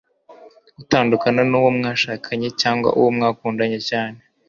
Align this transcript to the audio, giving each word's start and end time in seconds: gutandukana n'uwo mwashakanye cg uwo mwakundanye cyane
gutandukana 0.77 1.41
n'uwo 1.49 1.69
mwashakanye 1.77 2.47
cg 2.61 2.81
uwo 2.99 3.09
mwakundanye 3.17 3.79
cyane 3.89 4.17